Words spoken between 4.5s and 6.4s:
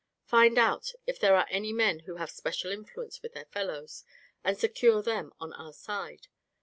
secure them on our side.